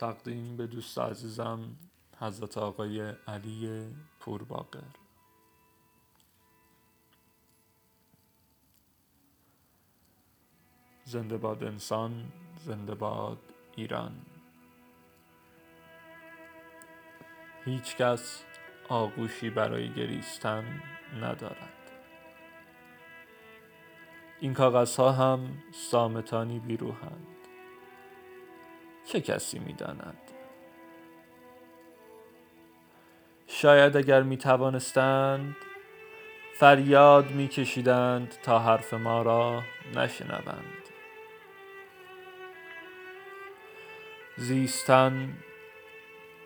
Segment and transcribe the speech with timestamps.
[0.00, 1.76] تقدیم به دوست عزیزم
[2.18, 3.86] حضرت آقای علی
[4.20, 4.82] پورباقر.
[11.04, 13.38] زنده باد انسان زنده باد
[13.76, 14.12] ایران.
[17.64, 18.44] هیچ کس
[18.88, 20.82] آغوشی برای گریستن
[21.20, 21.90] ندارد.
[24.40, 27.39] این کاغذها هم سامتانی بیروهند
[29.12, 30.18] چه کسی می‌داند؟
[33.46, 35.56] شاید اگر می توانستند
[36.58, 39.62] فریاد می کشیدند تا حرف ما را
[39.94, 40.88] نشنوند.
[44.36, 45.36] زیستن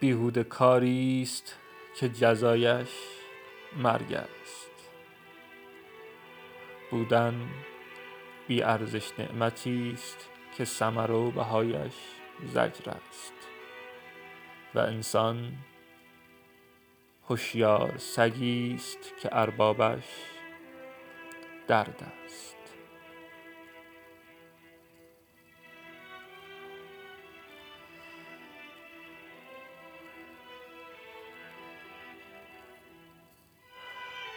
[0.00, 1.58] بیهوده کاری است
[1.96, 2.88] که جزایش
[3.76, 4.70] مرگ است.
[6.90, 7.48] بودن
[8.48, 11.94] بی ارزش نعمتی است که ثمر و بهایش
[12.44, 13.34] زجر است.
[14.74, 15.52] و انسان
[17.28, 20.04] هوشیار سگی است که اربابش
[21.68, 22.56] درد است.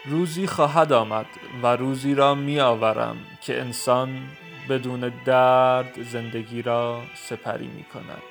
[0.05, 1.25] روزی خواهد آمد
[1.63, 4.27] و روزی را می آورم که انسان
[4.69, 8.23] بدون درد زندگی را سپری می کند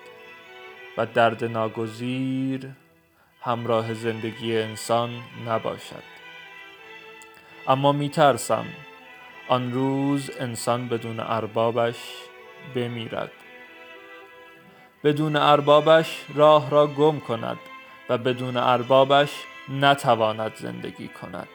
[0.97, 2.69] و درد ناگزیر
[3.41, 5.11] همراه زندگی انسان
[5.47, 6.03] نباشد.
[7.69, 8.67] اما می ترسم
[9.49, 11.97] آن روز انسان بدون اربابش
[12.75, 13.33] بمیرد.
[15.05, 17.59] بدون اربابش راه را گم کند
[18.09, 19.31] و بدون اربابش
[19.69, 21.49] نتواند زندگی کند.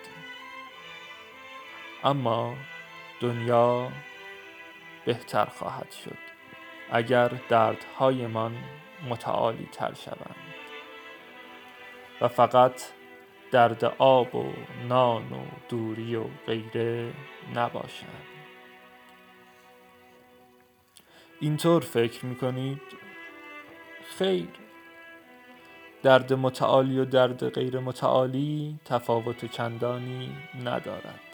[2.03, 2.55] اما
[3.19, 3.89] دنیا
[5.05, 6.17] بهتر خواهد شد
[6.91, 8.55] اگر دردهایمان
[9.09, 10.35] متعالی تر شوند.
[12.21, 12.81] و فقط
[13.51, 14.53] درد آب و
[14.87, 17.13] نان و دوری و غیره
[17.55, 18.23] نباشند
[21.39, 22.81] اینطور فکر می کنید؟
[24.17, 24.47] خیر.
[26.03, 31.32] درد متعالی و درد غیر متعالی تفاوت چندانی ندارد.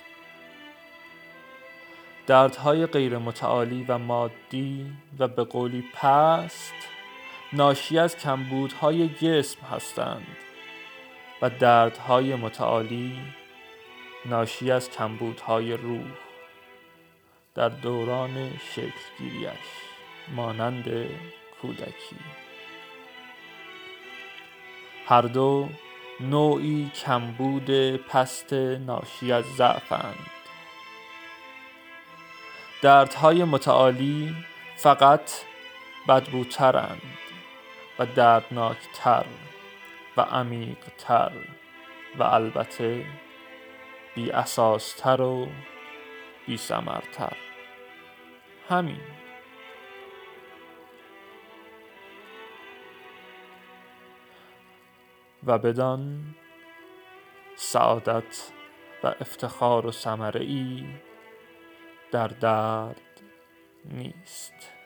[2.29, 6.73] دردهای غیر متعالی و مادی و به قولی پست
[7.53, 10.27] ناشی از کمبودهای جسم هستند
[11.41, 13.17] و دردهای متعالی
[14.25, 16.11] ناشی از کمبودهای روح.
[17.55, 19.69] در دوران شکلگیریش
[20.35, 21.07] مانند
[21.61, 22.19] کودکی.
[25.05, 25.69] هر دو
[26.19, 30.38] نوعی کمبود پست ناشی از ضعفند.
[32.81, 34.35] دردهای متعالی
[34.75, 35.31] فقط
[36.07, 37.01] بدبوترند
[37.99, 39.25] و دردناکتر
[40.17, 41.31] و عمیقتر
[42.19, 43.05] و البته
[44.15, 45.47] بی اساستر و
[46.47, 47.37] بی ثمرتر
[48.69, 49.01] همین.
[55.43, 56.35] و بدان
[57.55, 58.51] سعادت
[59.03, 60.85] و افتخار و ثمره ای
[62.11, 63.21] در درد
[63.85, 64.78] نیست.